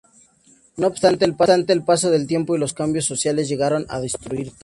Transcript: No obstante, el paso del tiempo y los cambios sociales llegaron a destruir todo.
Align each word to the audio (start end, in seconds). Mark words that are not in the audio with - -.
No 0.77 0.87
obstante, 0.87 1.25
el 1.25 1.35
paso 1.83 2.09
del 2.09 2.25
tiempo 2.25 2.55
y 2.55 2.57
los 2.57 2.73
cambios 2.73 3.05
sociales 3.05 3.47
llegaron 3.47 3.85
a 3.87 3.99
destruir 3.99 4.47
todo. 4.47 4.57